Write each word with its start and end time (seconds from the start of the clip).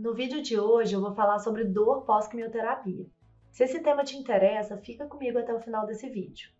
No 0.00 0.14
vídeo 0.14 0.40
de 0.40 0.56
hoje 0.56 0.94
eu 0.94 1.00
vou 1.00 1.12
falar 1.12 1.40
sobre 1.40 1.64
dor 1.64 2.02
pós-quimioterapia. 2.02 3.04
Se 3.50 3.64
esse 3.64 3.80
tema 3.80 4.04
te 4.04 4.16
interessa, 4.16 4.76
fica 4.76 5.08
comigo 5.08 5.36
até 5.40 5.52
o 5.52 5.58
final 5.58 5.84
desse 5.86 6.08
vídeo. 6.08 6.50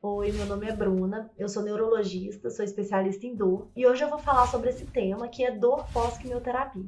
Oi, 0.00 0.30
meu 0.30 0.46
nome 0.46 0.68
é 0.68 0.76
Bruna, 0.76 1.28
eu 1.36 1.48
sou 1.48 1.64
neurologista, 1.64 2.50
sou 2.50 2.64
especialista 2.64 3.26
em 3.26 3.34
dor 3.34 3.68
e 3.74 3.84
hoje 3.84 4.04
eu 4.04 4.08
vou 4.08 4.20
falar 4.20 4.46
sobre 4.46 4.70
esse 4.70 4.86
tema 4.86 5.26
que 5.26 5.44
é 5.44 5.50
dor 5.50 5.84
pós-quimioterapia. 5.92 6.86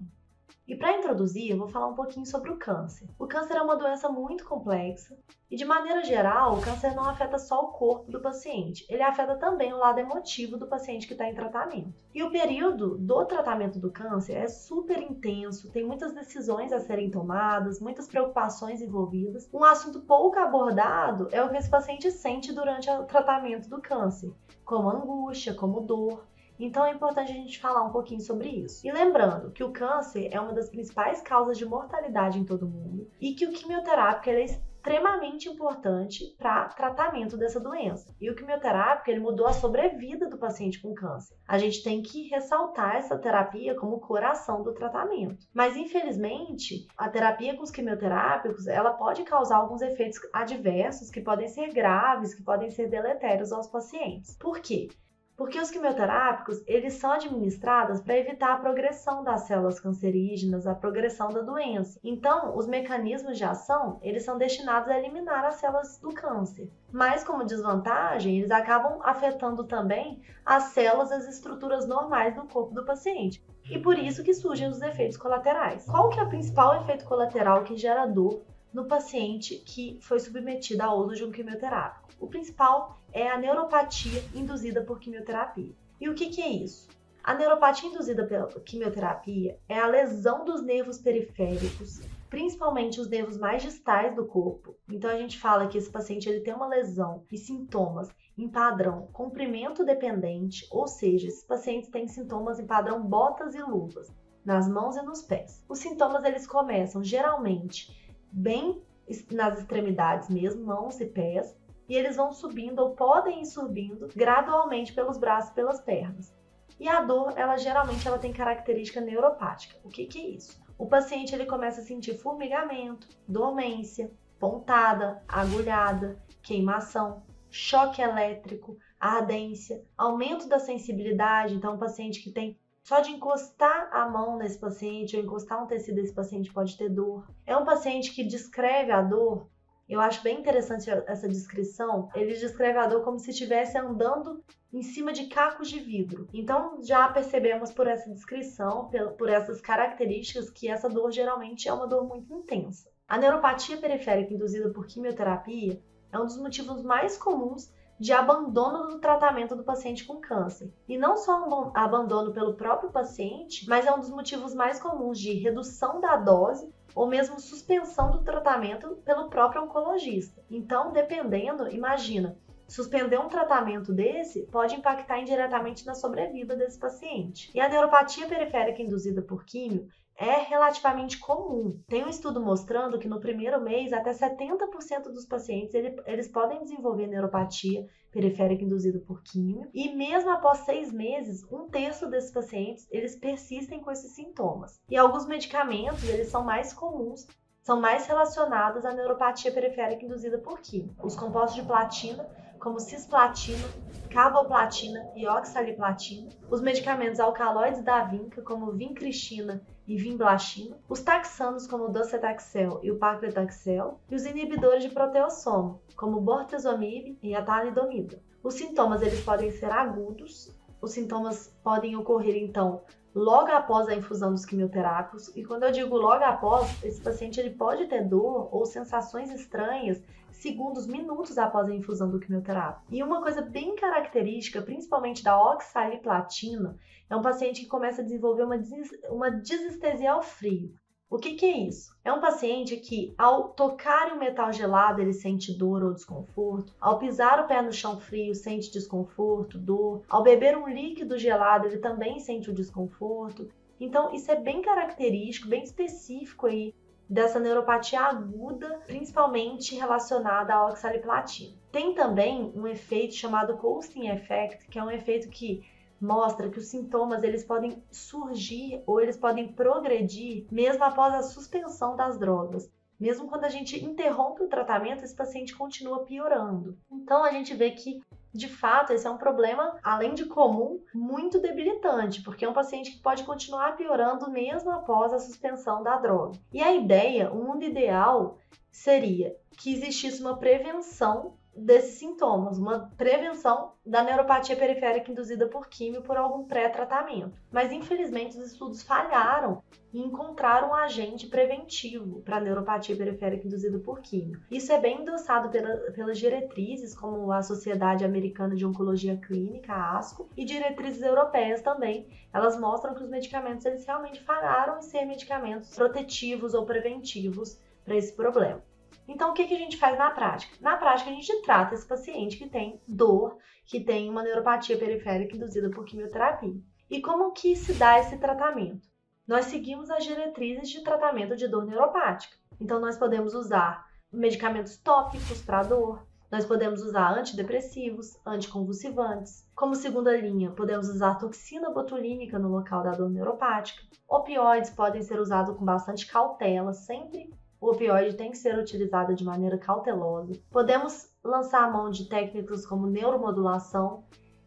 E 0.67 0.75
para 0.75 0.99
introduzir, 0.99 1.53
eu 1.53 1.59
vou 1.59 1.69
falar 1.69 1.87
um 1.87 1.95
pouquinho 1.95 2.27
sobre 2.27 2.51
o 2.51 2.57
câncer. 2.57 3.09
O 3.17 3.27
câncer 3.29 3.55
é 3.55 3.63
uma 3.63 3.77
doença 3.77 4.09
muito 4.09 4.45
complexa 4.45 5.17
e, 5.49 5.55
de 5.55 5.65
maneira 5.65 6.03
geral, 6.03 6.57
o 6.57 6.61
câncer 6.61 6.93
não 6.93 7.05
afeta 7.05 7.39
só 7.39 7.61
o 7.61 7.69
corpo 7.69 8.11
do 8.11 8.21
paciente, 8.21 8.85
ele 8.89 9.03
afeta 9.03 9.37
também 9.37 9.73
o 9.73 9.79
lado 9.79 10.01
emotivo 10.01 10.57
do 10.57 10.67
paciente 10.67 11.07
que 11.07 11.13
está 11.13 11.29
em 11.29 11.35
tratamento. 11.37 11.95
E 12.13 12.21
o 12.21 12.33
período 12.33 12.99
do 12.99 13.25
tratamento 13.27 13.79
do 13.79 13.93
câncer 13.93 14.33
é 14.33 14.49
super 14.49 15.01
intenso, 15.01 15.71
tem 15.71 15.87
muitas 15.87 16.13
decisões 16.13 16.73
a 16.73 16.81
serem 16.81 17.13
tomadas, 17.13 17.81
muitas 17.81 18.09
preocupações 18.09 18.83
envolvidas. 18.83 19.49
Um 19.55 19.63
assunto 19.63 20.01
pouco 20.01 20.37
abordado 20.37 21.29
é 21.31 21.45
o 21.45 21.49
que 21.49 21.59
esse 21.59 21.71
paciente 21.71 22.11
sente 22.11 22.53
durante 22.53 22.91
o 22.91 23.05
tratamento 23.05 23.69
do 23.69 23.81
câncer, 23.81 24.33
como 24.65 24.91
angústia, 24.91 25.55
como 25.55 25.81
dor. 25.81 26.27
Então 26.59 26.85
é 26.85 26.93
importante 26.93 27.31
a 27.31 27.35
gente 27.35 27.61
falar 27.61 27.83
um 27.85 27.93
pouquinho 27.93 28.21
sobre 28.21 28.49
isso. 28.49 28.87
E 28.87 28.93
lembrando 28.93 29.51
que 29.53 29.65
o 29.65 29.73
câncer 29.73 30.29
é 30.33 30.41
uma 30.41 30.53
das 30.53 30.69
principais 30.69 31.21
causas 31.21 31.59
de 31.59 31.67
mortalidade 31.67 32.39
em 32.39 32.45
todo 32.45 32.69
mundo 32.69 33.09
e 33.21 33.35
que 33.35 33.47
o 33.47 33.53
quimioterápico 33.53 34.31
é 34.31 34.45
extremamente 34.87 35.49
importante 35.49 36.37
para 36.39 36.69
tratamento 36.69 37.37
dessa 37.37 37.59
doença. 37.59 38.15
E 38.21 38.31
o 38.31 38.37
quimioterápico 38.37 39.11
ele 39.11 39.19
mudou 39.19 39.49
a 39.49 39.53
sobrevida 39.53 40.29
do 40.29 40.39
paciente 40.39 40.81
com 40.81 40.95
câncer. 40.95 41.37
A 41.49 41.59
gente 41.59 41.83
tem 41.83 42.01
que 42.01 42.29
ressaltar 42.29 42.95
essa 42.95 43.19
terapia 43.19 43.75
como 43.75 43.97
o 43.97 44.01
coração 44.01 44.63
do 44.63 44.73
tratamento. 44.73 45.45
Mas 45.53 45.77
infelizmente, 45.77 46.87
a 46.97 47.09
terapia 47.09 47.57
com 47.57 47.65
os 47.65 47.71
quimioterápicos, 47.73 48.69
ela 48.69 48.93
pode 48.93 49.25
causar 49.25 49.57
alguns 49.57 49.83
efeitos 49.83 50.21
adversos 50.33 51.11
que 51.11 51.21
podem 51.21 51.49
ser 51.49 51.73
graves, 51.73 52.33
que 52.33 52.45
podem 52.45 52.71
ser 52.71 52.89
deletérios 52.89 53.51
aos 53.51 53.67
pacientes. 53.67 54.37
Por 54.39 54.61
quê? 54.61 54.89
Porque 55.37 55.61
os 55.61 55.71
quimioterápicos, 55.71 56.63
eles 56.67 56.95
são 56.95 57.13
administrados 57.13 58.01
para 58.01 58.17
evitar 58.17 58.55
a 58.55 58.59
progressão 58.59 59.23
das 59.23 59.43
células 59.43 59.79
cancerígenas, 59.79 60.67
a 60.67 60.75
progressão 60.75 61.29
da 61.29 61.43
doença. 61.43 62.01
Então, 62.03 62.57
os 62.57 62.67
mecanismos 62.67 63.37
de 63.37 63.45
ação, 63.45 63.99
eles 64.03 64.25
são 64.25 64.39
destinados 64.39 64.89
a 64.89 64.99
eliminar 64.99 65.45
as 65.45 65.57
células 65.57 65.99
do 65.99 66.09
câncer. 66.09 66.73
Mas 66.91 67.23
como 67.23 67.45
desvantagem, 67.45 68.39
eles 68.39 68.51
acabam 68.51 68.99
afetando 69.03 69.65
também 69.65 70.23
as 70.45 70.65
células, 70.65 71.13
as 71.13 71.29
estruturas 71.29 71.87
normais 71.87 72.35
do 72.35 72.47
corpo 72.47 72.75
do 72.75 72.87
paciente. 72.87 73.45
E 73.71 73.79
por 73.79 73.99
isso 73.99 74.25
que 74.25 74.33
surgem 74.33 74.69
os 74.69 74.81
efeitos 74.81 75.19
colaterais. 75.19 75.85
Qual 75.85 76.09
que 76.09 76.19
é 76.19 76.23
o 76.23 76.29
principal 76.31 76.81
efeito 76.81 77.05
colateral 77.05 77.63
que 77.63 77.77
gera 77.77 78.07
dor 78.07 78.41
no 78.77 78.85
paciente 78.85 79.57
que 79.57 79.99
foi 80.03 80.21
submetido 80.21 80.83
ao 80.83 80.99
uso 80.99 81.15
de 81.15 81.25
um 81.25 81.33
quimioterápico? 81.33 82.11
O 82.21 82.27
principal 82.27 83.01
é 83.11 83.27
a 83.27 83.39
neuropatia 83.39 84.23
induzida 84.35 84.83
por 84.83 85.01
quimioterapia. 85.01 85.73
E 85.99 86.11
o 86.11 86.15
que, 86.15 86.29
que 86.29 86.43
é 86.43 86.49
isso? 86.51 86.87
A 87.25 87.33
neuropatia 87.33 87.89
induzida 87.89 88.27
pela 88.27 88.47
quimioterapia 88.61 89.59
é 89.67 89.79
a 89.79 89.87
lesão 89.87 90.45
dos 90.45 90.63
nervos 90.63 90.99
periféricos, 90.99 92.03
principalmente 92.29 93.01
os 93.01 93.09
nervos 93.09 93.39
mais 93.39 93.63
distais 93.63 94.15
do 94.15 94.27
corpo. 94.27 94.77
Então 94.91 95.11
a 95.11 95.17
gente 95.17 95.39
fala 95.39 95.69
que 95.69 95.79
esse 95.79 95.91
paciente 95.91 96.29
ele 96.29 96.41
tem 96.41 96.53
uma 96.53 96.69
lesão 96.69 97.25
e 97.33 97.39
sintomas 97.39 98.11
em 98.37 98.47
padrão 98.47 99.09
comprimento 99.11 99.87
dependente, 99.87 100.69
ou 100.71 100.87
seja, 100.87 101.29
esses 101.29 101.45
pacientes 101.45 101.89
têm 101.89 102.07
sintomas 102.07 102.61
em 102.61 102.67
padrão 102.67 103.03
botas 103.03 103.55
e 103.55 103.63
luvas 103.63 104.13
nas 104.45 104.69
mãos 104.69 104.97
e 104.97 105.03
nos 105.03 105.23
pés. 105.23 105.65
Os 105.67 105.79
sintomas 105.79 106.23
eles 106.25 106.47
começam 106.47 107.03
geralmente 107.03 108.06
bem 108.31 108.83
nas 109.31 109.59
extremidades 109.59 110.29
mesmo, 110.29 110.65
mãos 110.65 111.01
e 111.01 111.07
pés, 111.07 111.57
e 111.89 111.95
eles 111.95 112.17
vão 112.17 112.33
subindo 112.33 112.81
ou 112.81 112.97
podem 112.97 113.43
ir 113.43 113.47
subindo 113.47 114.09
gradualmente 114.15 114.93
pelos 114.93 115.19
braços 115.19 115.51
e 115.51 115.55
pelas 115.55 115.81
pernas. 115.81 116.35
E 116.79 116.89
a 116.89 117.01
dor, 117.01 117.33
ela 117.37 117.57
geralmente 117.57 118.07
ela 118.07 118.19
tem 118.19 118.33
característica 118.33 119.01
neuropática. 119.01 119.77
O 119.85 119.89
que, 119.89 120.07
que 120.07 120.19
é 120.19 120.29
isso? 120.31 120.61
O 120.77 120.87
paciente 120.87 121.35
ele 121.35 121.47
começa 121.47 121.81
a 121.81 121.85
sentir 121.85 122.19
formigamento, 122.19 123.09
dormência, 123.27 124.11
pontada, 124.39 125.23
agulhada, 125.27 126.23
queimação, 126.43 127.23
choque 127.49 128.03
elétrico, 128.03 128.77
ardência, 129.01 129.83
aumento 129.97 130.49
da 130.49 130.59
sensibilidade. 130.59 131.55
Então, 131.55 131.75
o 131.75 131.79
paciente 131.79 132.23
que 132.23 132.31
tem 132.31 132.59
só 132.87 133.01
de 133.01 133.11
encostar 133.11 133.89
a 133.93 134.09
mão 134.09 134.39
nesse 134.39 134.59
paciente 134.59 135.17
ou 135.17 135.23
encostar 135.23 135.61
um 135.61 135.67
tecido 135.67 135.97
desse 135.97 136.15
paciente 136.15 136.53
pode 136.53 136.79
ter 136.79 136.89
dor. 136.89 137.29
É 137.45 137.57
um 137.57 137.65
paciente 137.65 138.13
que 138.13 138.23
descreve 138.23 138.93
a 138.93 139.03
dor 139.03 139.49
eu 139.89 140.01
acho 140.01 140.21
bem 140.23 140.41
interessante 140.41 140.91
essa 140.91 141.29
descrição. 141.29 142.09
Ele 142.15 142.35
descreve 142.35 142.77
a 142.77 142.87
dor 142.89 143.05
como 143.05 143.21
se 143.21 143.31
estivesse 143.31 143.79
andando 143.79 144.43
em 144.73 144.83
cima 144.83 145.13
de 145.13 145.27
cacos 145.27 145.69
de 145.69 145.79
vidro. 145.79 146.29
Então 146.35 146.83
já 146.83 147.09
percebemos 147.09 147.73
por 147.73 147.87
essa 147.87 148.11
descrição, 148.11 148.91
por 149.17 149.29
essas 149.29 149.61
características, 149.61 150.51
que 150.51 150.69
essa 150.69 150.89
dor 150.89 151.13
geralmente 151.13 151.69
é 151.69 151.73
uma 151.73 151.87
dor 151.87 152.05
muito 152.05 152.35
intensa. 152.35 152.91
A 153.07 153.17
neuropatia 153.17 153.77
periférica 153.77 154.35
induzida 154.35 154.71
por 154.71 154.87
quimioterapia 154.87 155.81
é 156.11 156.19
um 156.19 156.25
dos 156.25 156.37
motivos 156.37 156.83
mais 156.83 157.17
comuns 157.17 157.73
de 157.99 158.13
abandono 158.13 158.89
do 158.89 158.99
tratamento 158.99 159.57
do 159.57 159.65
paciente 159.65 160.05
com 160.05 160.21
câncer. 160.21 160.73
E 160.89 160.99
não 160.99 161.17
só 161.17 161.47
um 161.49 161.71
abandono 161.75 162.33
pelo 162.33 162.55
próprio 162.55 162.91
paciente, 162.91 163.67
mas 163.69 163.87
é 163.87 163.93
um 163.93 164.01
dos 164.01 164.11
motivos 164.11 164.55
mais 164.55 164.79
comuns 164.79 165.19
de 165.19 165.33
redução 165.33 166.01
da 166.01 166.17
dose 166.17 166.71
ou 166.95 167.07
mesmo 167.07 167.39
suspensão 167.39 168.11
do 168.11 168.23
tratamento 168.23 168.97
pelo 169.05 169.29
próprio 169.29 169.65
oncologista. 169.65 170.43
Então, 170.51 170.93
dependendo, 170.93 171.69
imagina, 171.69 172.39
suspender 172.67 173.19
um 173.19 173.29
tratamento 173.29 173.93
desse 173.93 174.43
pode 174.47 174.75
impactar 174.75 175.21
indiretamente 175.21 175.87
na 175.87 175.95
sobrevida 175.95 176.57
desse 176.57 176.79
paciente. 176.79 177.51
E 177.55 177.61
a 177.61 177.69
neuropatia 177.69 178.27
periférica 178.27 178.83
induzida 178.83 179.23
por 179.23 179.45
químio 179.45 179.89
é 180.19 180.43
relativamente 180.43 181.19
comum. 181.19 181.81
Tem 181.87 182.05
um 182.05 182.09
estudo 182.09 182.41
mostrando 182.41 182.99
que 182.99 183.09
no 183.09 183.21
primeiro 183.21 183.61
mês 183.61 183.93
até 183.93 184.13
70% 184.13 185.05
dos 185.13 185.27
pacientes 185.27 185.75
ele, 185.75 185.97
eles 186.07 186.29
podem 186.29 186.63
desenvolver 186.63 187.07
neuropatia 187.07 187.87
periférica 188.11 188.65
induzida 188.65 188.99
por 189.01 189.23
químio 189.23 189.69
e 189.75 189.95
mesmo 189.95 190.31
após 190.31 190.59
seis 190.61 190.91
meses, 190.91 191.43
um 191.53 191.69
terço 191.69 192.09
desses 192.09 192.33
pacientes 192.33 192.87
eles 192.91 193.17
persistem 193.17 193.81
com 193.81 193.91
esses 193.91 194.15
sintomas. 194.15 194.81
E 194.89 194.97
alguns 194.97 195.27
medicamentos 195.27 196.03
eles 196.09 196.29
são 196.29 196.43
mais 196.43 196.73
comuns 196.73 197.27
são 197.67 197.81
mais 197.81 198.07
relacionados 198.07 198.85
à 198.85 198.95
neuropatia 198.95 199.51
periférica 199.51 200.05
induzida 200.05 200.39
por 200.39 200.61
químio. 200.61 200.95
Os 201.03 201.17
compostos 201.17 201.57
de 201.57 201.67
platina, 201.67 202.25
como 202.59 202.81
cisplatina, 202.81 203.67
carboplatina 204.11 205.11
e 205.15 205.27
oxaliplatina, 205.27 206.31
os 206.51 206.61
medicamentos 206.61 207.21
alcaloides 207.21 207.83
da 207.83 208.03
vinca, 208.03 208.43
como 208.43 208.73
vincristina 208.73 209.63
e 209.87 209.97
vimblastina, 209.97 210.77
os 210.89 211.01
taxanos 211.01 211.67
como 211.67 211.85
o 211.85 211.93
docetaxel 211.93 212.81
e 212.83 212.91
o 212.91 212.99
paclitaxel, 212.99 214.01
e 214.11 214.15
os 214.15 214.25
inibidores 214.25 214.83
de 214.83 214.91
proteossoma, 214.91 215.79
como 215.97 216.21
bortezomib 216.21 217.19
e 217.23 217.35
a 217.35 217.43
talidomida. 217.43 218.21
Os 218.43 218.55
sintomas 218.55 219.03
eles 219.03 219.23
podem 219.23 219.51
ser 219.51 219.71
agudos, 219.71 220.55
os 220.81 220.93
sintomas 220.93 221.55
podem 221.63 221.97
ocorrer 221.97 222.37
então 222.37 222.83
logo 223.17 223.51
após 223.51 223.89
a 223.89 223.95
infusão 223.95 224.31
dos 224.31 224.45
quimioterápicos. 224.45 225.35
E 225.35 225.43
quando 225.43 225.63
eu 225.63 225.73
digo 225.73 225.97
logo 225.97 226.23
após, 226.23 226.85
esse 226.85 227.01
paciente 227.01 227.41
ele 227.41 227.51
pode 227.51 227.87
ter 227.87 228.07
dor 228.07 228.55
ou 228.55 228.67
sensações 228.67 229.33
estranhas 229.33 230.03
segundos, 230.31 230.87
minutos 230.87 231.39
após 231.39 231.67
a 231.67 231.75
infusão 231.75 232.11
do 232.11 232.21
quimioterápico. 232.21 232.85
E 232.91 233.03
uma 233.03 233.23
coisa 233.23 233.41
bem 233.41 233.75
característica, 233.75 234.61
principalmente 234.61 235.25
da 235.25 235.41
oxaliplatina, 235.41 236.79
é 237.09 237.17
um 237.17 237.23
paciente 237.23 237.63
que 237.63 237.69
começa 237.69 238.03
a 238.03 238.05
desenvolver 238.05 238.43
uma, 238.43 238.59
des 238.59 238.91
uma 239.09 239.31
desestesia 239.31 240.13
ao 240.13 240.23
frio. 240.23 240.75
O 241.09 241.19
que, 241.19 241.35
que, 241.35 241.47
é 241.47 241.59
isso? 241.69 241.95
É 242.05 242.13
um 242.13 242.21
paciente 242.21 242.77
que, 242.79 243.15
ao 243.17 243.51
tocar 243.51 244.09
em 244.09 244.15
um 244.15 244.19
metal 244.19 244.53
gelado, 244.53 245.01
ele 245.01 245.13
sente 245.13 245.57
dor 245.57 245.85
ou 245.85 245.95
desconforto. 245.95 246.75
Ao 246.81 246.99
pisar 246.99 247.39
o 247.39 247.47
pé 247.47 247.63
no 247.63 247.73
chão 247.73 248.01
frio, 248.01 248.35
sente 248.35 248.73
desconforto, 248.73 249.57
dor. 249.57 250.03
Ao 250.09 250.25
beber 250.25 250.59
um 250.59 250.69
líquido 250.69 251.17
gelado, 251.17 251.67
ele 251.67 251.79
também 251.79 252.19
sente 252.19 252.51
o 252.51 252.55
desconforto. 252.55 253.49
Então, 253.79 254.13
isso 254.13 254.33
é 254.33 254.35
bem 254.35 254.61
característico, 254.61 255.49
bem 255.49 255.63
específico 255.63 256.47
aí 256.47 256.75
dessa 257.09 257.39
neuropatia 257.39 258.01
aguda, 258.01 258.81
principalmente 258.85 259.77
relacionada 259.77 260.55
à 260.55 260.67
oxaliplatina. 260.67 261.57
Tem 261.71 261.95
também 261.95 262.53
um 262.53 262.67
efeito 262.67 263.15
chamado 263.15 263.57
Coasting 263.59 264.09
Effect, 264.09 264.67
que 264.67 264.79
é 264.79 264.83
um 264.83 264.91
efeito 264.91 265.29
que 265.29 265.63
mostra 266.01 266.49
que 266.49 266.59
os 266.59 266.67
sintomas 266.67 267.23
eles 267.23 267.45
podem 267.45 267.83
surgir 267.91 268.83
ou 268.87 269.01
eles 269.01 269.17
podem 269.17 269.53
progredir 269.53 270.47
mesmo 270.51 270.85
após 270.85 271.15
a 271.15 271.23
suspensão 271.23 271.97
das 271.97 272.19
drogas. 272.19 272.71
Mesmo 272.99 273.29
quando 273.29 273.45
a 273.45 273.49
gente 273.51 273.85
interrompe 273.85 274.43
o 274.43 274.49
tratamento, 274.49 275.05
esse 275.05 275.15
paciente 275.15 275.55
continua 275.55 276.05
piorando. 276.05 276.79
Então 276.91 277.25
a 277.25 277.31
gente 277.31 277.55
vê 277.55 277.71
que 277.71 278.01
de 278.37 278.49
fato, 278.49 278.93
esse 278.93 279.07
é 279.07 279.11
um 279.11 279.17
problema, 279.17 279.79
além 279.83 280.13
de 280.13 280.27
comum, 280.27 280.79
muito 280.95 281.41
debilitante, 281.41 282.23
porque 282.23 282.45
é 282.45 282.49
um 282.49 282.53
paciente 282.53 282.91
que 282.91 283.01
pode 283.01 283.25
continuar 283.25 283.77
piorando 283.77 284.31
mesmo 284.31 284.71
após 284.71 285.13
a 285.13 285.19
suspensão 285.19 285.83
da 285.83 285.97
droga. 285.97 286.39
E 286.53 286.63
a 286.63 286.75
ideia, 286.75 287.33
o 287.33 287.43
mundo 287.43 287.65
ideal, 287.65 288.37
seria 288.71 289.35
que 289.57 289.73
existisse 289.73 290.21
uma 290.21 290.37
prevenção 290.37 291.39
desses 291.57 291.99
sintomas, 291.99 292.59
uma 292.59 292.91
prevenção 292.97 293.73
da 293.85 294.03
neuropatia 294.03 294.57
periférica 294.57 295.11
induzida 295.11 295.47
por 295.47 295.69
químio 295.69 296.03
por 296.03 296.17
algum 296.17 296.45
pré-tratamento. 296.45 297.33
Mas 297.51 297.73
infelizmente 297.73 298.37
os 298.37 298.53
estudos 298.53 298.83
falharam 298.83 299.63
e 299.93 300.01
encontraram 300.01 300.71
um 300.71 300.75
agente 300.75 301.27
preventivo 301.27 302.21
para 302.21 302.37
a 302.37 302.41
neuropatia 302.41 302.95
periférica 302.95 303.47
induzida 303.47 303.79
por 303.79 304.01
químio. 304.01 304.41
Isso 304.51 304.71
é 304.71 304.79
bem 304.79 305.01
endossado 305.01 305.49
pela, 305.49 305.75
pelas 305.93 306.19
diretrizes, 306.19 306.95
como 306.95 307.33
a 307.33 307.43
Sociedade 307.43 308.05
Americana 308.05 308.55
de 308.55 308.67
Oncologia 308.67 309.17
Clínica, 309.17 309.73
a 309.73 309.97
ASCO, 309.97 310.29
e 310.37 310.45
diretrizes 310.45 311.03
europeias 311.03 311.63
também. 311.63 312.07
Elas 312.33 312.59
mostram 312.61 312.95
que 312.95 313.03
os 313.03 313.09
medicamentos 313.09 313.65
eles 313.65 313.87
realmente 313.87 314.23
falharam 314.23 314.79
em 314.79 314.83
ser 314.83 315.07
medicamentos 315.07 315.75
protetivos 315.75 316.53
ou 316.53 316.67
preventivos 316.67 317.59
para 317.85 317.97
esse 317.97 318.13
problema. 318.13 318.63
Então, 319.09 319.31
o 319.31 319.33
que, 319.33 319.47
que 319.47 319.55
a 319.55 319.59
gente 319.59 319.77
faz 319.77 319.97
na 319.99 320.11
prática? 320.11 320.57
Na 320.61 320.77
prática, 320.77 321.11
a 321.11 321.13
gente 321.13 321.43
trata 321.43 321.75
esse 321.75 321.87
paciente 321.87 322.37
que 322.37 322.49
tem 322.49 322.81
dor, 322.89 323.39
que 323.65 323.81
tem 323.81 324.11
uma 324.11 324.23
neuropatia 324.23 324.77
periférica 324.77 325.37
induzida 325.37 325.71
por 325.71 325.85
quimioterapia. 325.85 326.55
E 326.91 327.01
como 327.01 327.33
que 327.33 327.55
se 327.55 327.75
dá 327.75 327.99
esse 327.99 328.17
tratamento? 328.19 328.87
Nós 329.27 329.47
seguimos 329.47 329.91
as 329.91 330.05
diretrizes 330.05 330.69
de 330.69 330.83
tratamento 330.83 331.37
de 331.37 331.49
dor 331.49 331.67
neuropática. 331.67 332.37
Então, 332.61 332.81
nós 332.81 332.97
podemos 332.97 333.35
usar 333.35 333.87
medicamentos 334.13 334.77
tópicos 334.77 335.43
para 335.43 335.63
dor, 335.63 336.07
nós 336.31 336.45
podemos 336.45 336.83
usar 336.83 337.17
antidepressivos, 337.17 338.19
anticonvulsivantes. 338.27 339.49
Como 339.55 339.75
segunda 339.77 340.17
linha, 340.17 340.51
podemos 340.51 340.89
usar 340.89 341.15
toxina 341.15 341.71
botulínica 341.71 342.39
no 342.39 342.49
local 342.49 342.83
da 342.83 342.91
dor 342.93 343.11
neuropática. 343.11 343.83
Opioides 344.09 344.71
podem 344.71 345.03
ser 345.03 345.21
usados 345.21 345.57
com 345.57 345.65
bastante 345.65 346.07
cautela, 346.07 346.73
sempre 346.73 347.33
o 347.61 347.71
opioide 347.71 348.17
tem 348.17 348.31
que 348.31 348.39
ser 348.39 348.59
utilizado 348.59 349.15
de 349.15 349.25
maneira 349.25 349.59
cautelosa. 349.59 350.35
Podemos 350.51 351.11
lançar 351.25 351.65
a 351.65 351.71
mão 351.71 351.91
de 351.91 352.09
técnicas 352.09 352.67
como 352.67 352.87
neuromodulação 352.87 354.05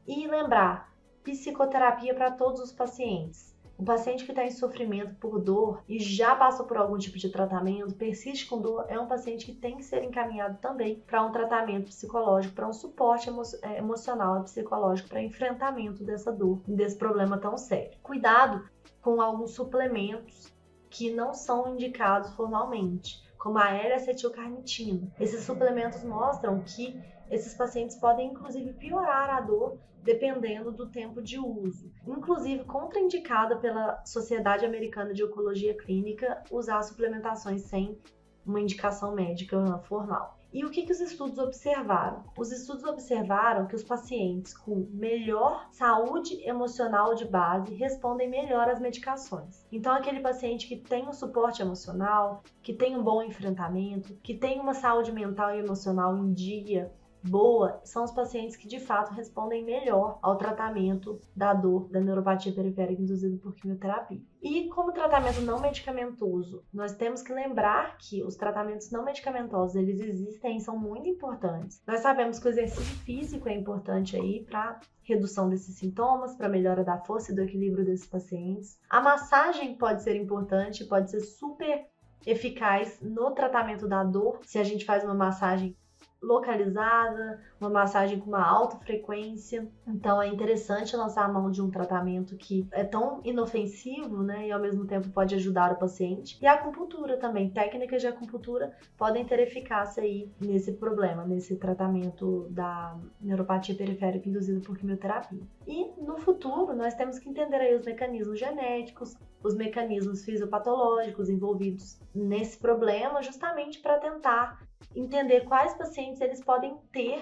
e 0.08 0.28
lembrar 0.28 0.94
psicoterapia 1.24 2.14
para 2.16 2.32
todos 2.32 2.62
os 2.62 2.72
pacientes. 2.72 3.50
O 3.78 3.84
paciente 3.86 4.26
que 4.26 4.32
está 4.32 4.44
em 4.44 4.52
sofrimento 4.52 5.16
por 5.16 5.40
dor 5.40 5.82
e 5.88 6.00
já 6.00 6.36
passou 6.36 6.66
por 6.66 6.76
algum 6.76 6.98
tipo 6.98 7.18
de 7.18 7.30
tratamento, 7.30 7.96
persiste 7.96 8.46
com 8.46 8.60
dor, 8.60 8.86
é 8.90 9.00
um 9.00 9.08
paciente 9.08 9.46
que 9.46 9.54
tem 9.54 9.78
que 9.78 9.84
ser 9.84 10.04
encaminhado 10.04 10.58
também 10.60 11.02
para 11.08 11.24
um 11.24 11.32
tratamento 11.32 11.86
psicológico, 11.86 12.56
para 12.56 12.68
um 12.68 12.74
suporte 12.74 13.30
emo 13.30 13.42
é, 13.62 13.78
emocional 13.78 14.42
e 14.42 14.44
psicológico 14.44 15.08
para 15.08 15.24
enfrentamento 15.24 16.04
dessa 16.04 16.30
dor, 16.30 16.62
desse 16.68 16.98
problema 16.98 17.38
tão 17.38 17.58
sério. 17.58 17.98
Cuidado 18.04 18.70
com 19.02 19.22
alguns 19.22 19.52
suplementos 19.52 20.52
que 20.90 21.12
não 21.12 21.34
são 21.34 21.74
indicados 21.74 22.32
formalmente, 22.32 23.24
como 23.38 23.58
a 23.58 23.72
L-acetilcarnitina. 23.72 25.12
Esses 25.20 25.44
suplementos 25.44 26.04
mostram 26.04 26.62
que 26.62 27.00
esses 27.30 27.54
pacientes 27.54 27.96
podem 27.96 28.32
inclusive 28.32 28.74
piorar 28.74 29.30
a 29.30 29.42
dor 29.42 29.78
dependendo 30.02 30.72
do 30.72 30.88
tempo 30.88 31.22
de 31.22 31.38
uso. 31.38 31.92
Inclusive, 32.08 32.64
contraindicada 32.64 33.58
pela 33.58 34.04
Sociedade 34.06 34.66
Americana 34.66 35.14
de 35.14 35.24
Oncologia 35.24 35.76
Clínica 35.78 36.42
usar 36.50 36.82
suplementações 36.84 37.64
sem 37.64 37.98
uma 38.46 38.62
indicação 38.62 39.14
médica 39.14 39.78
formal. 39.88 40.39
E 40.52 40.66
o 40.66 40.72
que, 40.72 40.84
que 40.84 40.92
os 40.92 41.00
estudos 41.00 41.38
observaram? 41.38 42.24
Os 42.36 42.52
estudos 42.52 42.84
observaram 42.84 43.68
que 43.68 43.76
os 43.76 43.84
pacientes 43.84 44.52
com 44.52 44.88
melhor 44.92 45.68
saúde 45.72 46.42
emocional 46.44 47.14
de 47.14 47.24
base 47.26 47.76
respondem 47.76 48.28
melhor 48.28 48.68
às 48.68 48.80
medicações. 48.80 49.64
Então, 49.72 49.94
aquele 49.94 50.22
paciente 50.22 50.68
que 50.68 50.76
tem 50.76 51.08
um 51.08 51.14
suporte 51.14 51.62
emocional, 51.62 52.44
que 52.64 52.74
tem 52.74 52.98
um 52.98 53.04
bom 53.04 53.22
enfrentamento, 53.22 54.16
que 54.24 54.34
tem 54.34 54.60
uma 54.60 54.74
saúde 54.74 55.12
mental 55.12 55.54
e 55.54 55.60
emocional 55.60 56.18
em 56.18 56.34
dia, 56.34 56.92
boa 57.24 57.82
são 57.84 58.04
os 58.04 58.12
pacientes 58.12 58.56
que 58.56 58.68
de 58.68 58.80
fato 58.80 59.14
respondem 59.14 59.64
melhor 59.64 60.20
ao 60.22 60.38
tratamento 60.38 61.20
da 61.36 61.54
dor 61.54 61.90
da 61.90 62.00
neuropatia 62.00 62.54
periférica 62.54 63.02
induzida 63.02 63.38
por 63.38 63.54
quimioterapia. 63.56 64.22
E 64.42 64.70
como 64.70 64.94
tratamento 64.94 65.42
não 65.42 65.60
medicamentoso, 65.60 66.64
nós 66.74 66.96
temos 66.96 67.22
que 67.22 67.34
lembrar 67.34 67.98
que 67.98 68.24
os 68.24 68.36
tratamentos 68.36 68.90
não 68.90 69.04
medicamentosos 69.04 69.76
eles 69.76 70.00
existem 70.00 70.58
e 70.58 70.62
são 70.62 70.78
muito 70.78 71.10
importantes. 71.10 71.82
Nós 71.86 72.00
sabemos 72.00 72.40
que 72.40 72.48
o 72.48 72.50
exercício 72.50 72.96
físico 73.00 73.50
é 73.50 73.54
importante 73.54 74.16
aí 74.16 74.46
para 74.46 74.80
redução 75.04 75.50
desses 75.50 75.76
sintomas, 75.76 76.36
para 76.36 76.48
melhora 76.48 76.84
da 76.84 77.00
força 77.00 77.32
e 77.32 77.36
do 77.36 77.42
equilíbrio 77.42 77.84
desses 77.84 78.08
pacientes. 78.08 78.80
A 78.90 79.02
massagem 79.02 79.76
pode 79.76 80.04
ser 80.04 80.16
importante, 80.16 80.86
pode 80.86 81.10
ser 81.12 81.22
super 81.22 81.88
eficaz 82.26 83.00
no 83.02 83.32
tratamento 83.32 83.88
da 83.88 84.04
dor 84.04 84.40
se 84.44 84.60
a 84.60 84.64
gente 84.64 84.86
faz 84.86 85.04
uma 85.04 85.14
massagem 85.14 85.76
localizada, 86.22 87.40
uma 87.60 87.70
massagem 87.70 88.20
com 88.20 88.28
uma 88.28 88.46
alta 88.46 88.78
frequência. 88.80 89.68
Então 89.88 90.22
é 90.22 90.28
interessante 90.28 90.96
lançar 90.96 91.26
a 91.26 91.32
mão 91.32 91.50
de 91.50 91.62
um 91.62 91.70
tratamento 91.70 92.36
que 92.36 92.68
é 92.72 92.84
tão 92.84 93.22
inofensivo, 93.24 94.22
né, 94.24 94.48
e 94.48 94.52
ao 94.52 94.60
mesmo 94.60 94.86
tempo 94.86 95.10
pode 95.10 95.36
ajudar 95.36 95.72
o 95.72 95.78
paciente. 95.78 96.38
E 96.42 96.48
a 96.48 96.54
acupuntura 96.54 97.18
também, 97.18 97.50
técnicas 97.50 98.02
de 98.02 98.08
acupuntura 98.08 98.74
podem 98.98 99.26
ter 99.26 99.40
eficácia 99.40 100.04
aí 100.04 100.32
nesse 100.40 100.74
problema, 100.74 101.26
nesse 101.26 101.56
tratamento 101.58 102.48
da 102.50 102.98
neuropatia 103.22 103.76
periférica 103.76 104.28
induzida 104.28 104.60
por 104.62 104.78
quimioterapia. 104.78 105.42
E 105.68 105.92
no 106.02 106.18
futuro 106.18 106.76
nós 106.76 106.94
temos 106.94 107.20
que 107.20 107.30
entender 107.30 107.58
aí 107.58 107.76
os 107.76 107.86
mecanismos 107.86 108.40
genéticos, 108.40 109.16
os 109.44 109.56
mecanismos 109.56 110.24
fisiopatológicos 110.24 111.30
envolvidos 111.30 112.00
nesse 112.14 112.58
problema, 112.58 113.22
justamente 113.22 113.80
para 113.80 114.00
tentar 114.00 114.68
entender 114.96 115.42
quais 115.42 115.74
pacientes 115.76 116.22
eles 116.22 116.44
podem 116.44 116.78
ter 116.92 117.22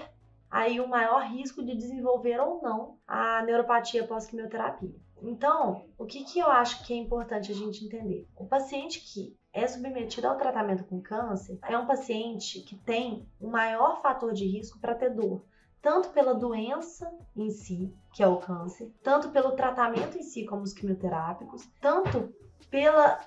aí 0.50 0.80
o 0.80 0.88
maior 0.88 1.22
risco 1.24 1.64
de 1.64 1.76
desenvolver 1.76 2.40
ou 2.40 2.62
não 2.62 2.98
a 3.06 3.42
neuropatia 3.42 4.06
pós-quimioterapia. 4.06 4.94
Então, 5.22 5.84
o 5.98 6.06
que, 6.06 6.24
que 6.24 6.38
eu 6.38 6.46
acho 6.46 6.86
que 6.86 6.92
é 6.92 6.96
importante 6.96 7.50
a 7.50 7.54
gente 7.54 7.84
entender? 7.84 8.26
O 8.36 8.46
paciente 8.46 9.00
que 9.00 9.36
é 9.52 9.66
submetido 9.66 10.28
ao 10.28 10.36
tratamento 10.36 10.84
com 10.84 11.02
câncer 11.02 11.58
é 11.62 11.76
um 11.76 11.86
paciente 11.86 12.60
que 12.60 12.76
tem 12.76 13.26
o 13.40 13.48
maior 13.48 14.00
fator 14.00 14.32
de 14.32 14.46
risco 14.46 14.78
para 14.78 14.94
ter 14.94 15.10
dor, 15.10 15.44
tanto 15.80 16.10
pela 16.10 16.34
doença 16.34 17.10
em 17.36 17.50
si, 17.50 17.92
que 18.12 18.22
é 18.22 18.26
o 18.26 18.38
câncer, 18.38 18.92
tanto 19.02 19.30
pelo 19.30 19.52
tratamento 19.52 20.18
em 20.18 20.22
si, 20.22 20.44
como 20.44 20.62
os 20.62 20.72
quimioterápicos, 20.72 21.68
tanto 21.80 22.32
pela 22.70 23.18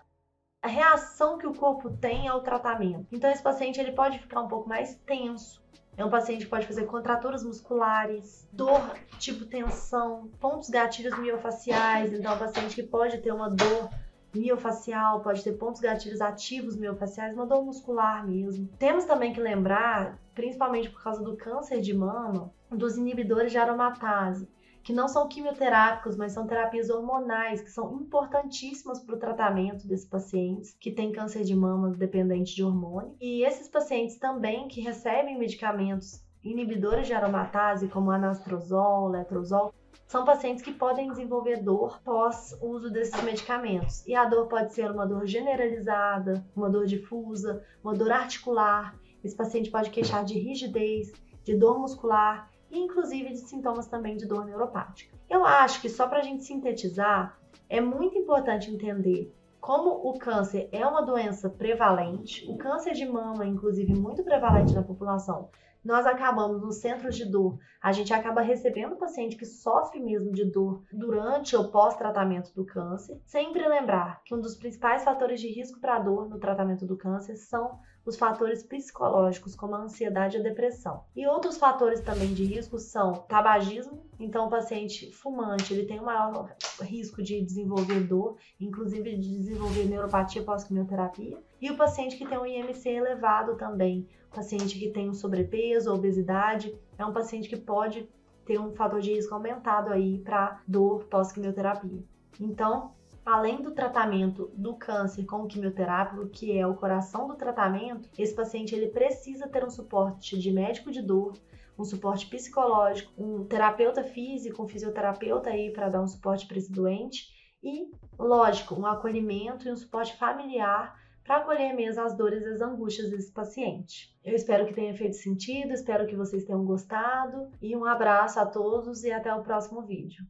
reação 0.63 1.37
que 1.37 1.47
o 1.47 1.53
corpo 1.53 1.89
tem 1.97 2.27
ao 2.27 2.41
tratamento. 2.41 3.07
Então 3.11 3.29
esse 3.29 3.41
paciente 3.41 3.79
ele 3.79 3.93
pode 3.93 4.19
ficar 4.19 4.41
um 4.41 4.47
pouco 4.47 4.69
mais 4.69 4.95
tenso. 5.05 5.61
É 5.97 6.05
um 6.05 6.09
paciente 6.09 6.45
que 6.45 6.49
pode 6.49 6.67
fazer 6.67 6.85
contraturas 6.85 7.43
musculares, 7.43 8.47
dor 8.51 8.81
tipo 9.19 9.45
tensão, 9.45 10.29
pontos 10.39 10.69
gatilhos 10.69 11.17
miofaciais. 11.17 12.13
Então 12.13 12.31
é 12.31 12.35
um 12.35 12.39
paciente 12.39 12.75
que 12.75 12.83
pode 12.83 13.17
ter 13.19 13.31
uma 13.31 13.49
dor 13.49 13.89
miofacial, 14.33 15.21
pode 15.21 15.43
ter 15.43 15.53
pontos 15.53 15.81
gatilhos 15.81 16.21
ativos 16.21 16.75
miofaciais, 16.75 17.33
uma 17.33 17.45
dor 17.45 17.63
muscular 17.63 18.25
mesmo. 18.27 18.69
Temos 18.79 19.05
também 19.05 19.33
que 19.33 19.39
lembrar, 19.39 20.19
principalmente 20.33 20.89
por 20.89 21.03
causa 21.03 21.23
do 21.23 21.35
câncer 21.35 21.81
de 21.81 21.93
mama, 21.93 22.51
dos 22.69 22.97
inibidores 22.97 23.51
de 23.51 23.57
aromatase 23.57 24.47
que 24.83 24.93
não 24.93 25.07
são 25.07 25.27
quimioterápicos, 25.27 26.15
mas 26.17 26.31
são 26.31 26.47
terapias 26.47 26.89
hormonais, 26.89 27.61
que 27.61 27.69
são 27.69 27.93
importantíssimas 27.93 28.99
para 28.99 29.15
o 29.15 29.19
tratamento 29.19 29.87
desses 29.87 30.07
pacientes 30.07 30.75
que 30.79 30.91
têm 30.91 31.11
câncer 31.11 31.43
de 31.43 31.55
mama 31.55 31.91
dependente 31.91 32.55
de 32.55 32.63
hormônio. 32.63 33.15
E 33.21 33.45
esses 33.45 33.67
pacientes 33.67 34.17
também 34.17 34.67
que 34.67 34.81
recebem 34.81 35.37
medicamentos 35.37 36.23
inibidores 36.43 37.05
de 37.05 37.13
aromatase, 37.13 37.87
como 37.87 38.09
anastrozol, 38.09 39.09
letrozol, 39.09 39.71
são 40.11 40.25
pacientes 40.25 40.61
que 40.61 40.73
podem 40.73 41.07
desenvolver 41.09 41.63
dor 41.63 42.01
pós 42.03 42.53
uso 42.61 42.91
desses 42.91 43.23
medicamentos. 43.23 44.05
E 44.05 44.13
a 44.13 44.25
dor 44.25 44.47
pode 44.47 44.73
ser 44.73 44.91
uma 44.91 45.07
dor 45.07 45.25
generalizada, 45.25 46.45
uma 46.53 46.69
dor 46.69 46.85
difusa, 46.85 47.63
uma 47.81 47.93
dor 47.93 48.11
articular. 48.11 48.93
Esse 49.23 49.33
paciente 49.33 49.71
pode 49.71 49.89
queixar 49.89 50.25
de 50.25 50.37
rigidez, 50.37 51.13
de 51.45 51.55
dor 51.55 51.79
muscular 51.79 52.51
e 52.69 52.77
inclusive 52.77 53.29
de 53.29 53.37
sintomas 53.37 53.87
também 53.87 54.17
de 54.17 54.27
dor 54.27 54.43
neuropática. 54.43 55.15
Eu 55.29 55.45
acho 55.45 55.79
que 55.79 55.87
só 55.87 56.05
para 56.09 56.19
a 56.19 56.23
gente 56.23 56.43
sintetizar, 56.43 57.39
é 57.69 57.79
muito 57.79 58.17
importante 58.17 58.69
entender 58.69 59.33
como 59.61 59.91
o 59.91 60.19
câncer 60.19 60.67
é 60.73 60.85
uma 60.85 61.03
doença 61.03 61.49
prevalente, 61.49 62.45
o 62.51 62.57
câncer 62.57 62.91
de 62.91 63.05
mama, 63.05 63.45
inclusive, 63.45 63.93
muito 63.93 64.23
prevalente 64.23 64.73
na 64.73 64.83
população. 64.83 65.47
Nós 65.83 66.05
acabamos 66.05 66.61
nos 66.61 66.77
centros 66.77 67.15
de 67.15 67.25
dor, 67.25 67.57
a 67.81 67.91
gente 67.91 68.13
acaba 68.13 68.41
recebendo 68.41 68.95
paciente 68.95 69.35
que 69.35 69.45
sofre 69.45 69.99
mesmo 69.99 70.31
de 70.31 70.45
dor 70.45 70.83
durante 70.91 71.55
ou 71.55 71.71
pós-tratamento 71.71 72.53
do 72.53 72.63
câncer. 72.63 73.19
Sempre 73.25 73.67
lembrar 73.67 74.21
que 74.23 74.35
um 74.35 74.39
dos 74.39 74.55
principais 74.55 75.03
fatores 75.03 75.41
de 75.41 75.47
risco 75.47 75.79
para 75.79 75.99
dor 75.99 76.29
no 76.29 76.37
tratamento 76.37 76.85
do 76.85 76.95
câncer 76.95 77.35
são 77.35 77.79
os 78.05 78.17
fatores 78.17 78.63
psicológicos, 78.63 79.55
como 79.55 79.75
a 79.75 79.81
ansiedade 79.81 80.37
e 80.37 80.39
a 80.39 80.43
depressão. 80.43 81.03
E 81.15 81.27
outros 81.27 81.57
fatores 81.57 82.01
também 82.01 82.33
de 82.33 82.43
risco 82.45 82.79
são 82.79 83.13
tabagismo, 83.27 84.05
então 84.19 84.47
o 84.47 84.49
paciente 84.49 85.11
fumante 85.11 85.73
ele 85.73 85.85
tem 85.85 85.99
um 85.99 86.05
maior 86.05 86.55
risco 86.81 87.21
de 87.21 87.41
desenvolver 87.41 88.01
dor, 88.01 88.37
inclusive 88.59 89.17
de 89.17 89.37
desenvolver 89.37 89.85
neuropatia 89.85 90.43
pós-quimioterapia, 90.43 91.37
e 91.61 91.69
o 91.69 91.77
paciente 91.77 92.17
que 92.17 92.27
tem 92.27 92.37
um 92.37 92.45
IMC 92.45 92.89
elevado 92.89 93.55
também, 93.55 94.07
paciente 94.33 94.79
que 94.79 94.89
tem 94.89 95.09
um 95.09 95.13
sobrepeso, 95.13 95.93
obesidade, 95.93 96.75
é 96.97 97.05
um 97.05 97.13
paciente 97.13 97.49
que 97.49 97.57
pode 97.57 98.09
ter 98.45 98.59
um 98.59 98.71
fator 98.73 98.99
de 98.99 99.13
risco 99.13 99.33
aumentado 99.33 99.91
aí 99.91 100.19
para 100.19 100.61
dor 100.67 101.05
pós-quimioterapia. 101.05 102.03
Então, 102.39 102.93
além 103.25 103.61
do 103.61 103.71
tratamento 103.71 104.51
do 104.55 104.75
câncer 104.75 105.25
com 105.25 105.47
quimioterápico, 105.47 106.27
que 106.29 106.57
é 106.57 106.65
o 106.65 106.75
coração 106.75 107.27
do 107.27 107.35
tratamento, 107.35 108.09
esse 108.17 108.33
paciente 108.33 108.73
ele 108.73 108.87
precisa 108.87 109.47
ter 109.47 109.63
um 109.63 109.69
suporte 109.69 110.37
de 110.37 110.51
médico 110.51 110.91
de 110.91 111.01
dor, 111.01 111.33
um 111.77 111.83
suporte 111.83 112.27
psicológico, 112.27 113.11
um 113.17 113.45
terapeuta 113.45 114.03
físico, 114.03 114.63
um 114.63 114.67
fisioterapeuta 114.67 115.49
aí 115.49 115.71
para 115.71 115.89
dar 115.89 116.01
um 116.01 116.07
suporte 116.07 116.47
para 116.47 116.57
esse 116.57 116.71
doente 116.71 117.27
e, 117.63 117.89
lógico, 118.17 118.75
um 118.75 118.85
acolhimento 118.85 119.67
e 119.67 119.71
um 119.71 119.77
suporte 119.77 120.17
familiar 120.17 120.99
para 121.23 121.37
acolher 121.37 121.73
mesmo 121.73 122.01
as 122.01 122.17
dores 122.17 122.43
e 122.43 122.49
as 122.49 122.61
angústias 122.61 123.09
desse 123.09 123.31
paciente. 123.31 124.13
Eu 124.23 124.35
espero 124.35 124.65
que 124.65 124.73
tenha 124.73 124.95
feito 124.95 125.15
sentido, 125.15 125.71
espero 125.71 126.07
que 126.07 126.15
vocês 126.15 126.43
tenham 126.43 126.65
gostado 126.65 127.49
e 127.61 127.75
um 127.75 127.85
abraço 127.85 128.39
a 128.39 128.45
todos 128.45 129.03
e 129.03 129.11
até 129.11 129.33
o 129.33 129.43
próximo 129.43 129.81
vídeo. 129.81 130.25